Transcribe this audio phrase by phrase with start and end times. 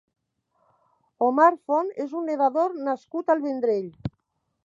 [1.25, 3.87] Omar Font és un nedador nascut al Vendrell.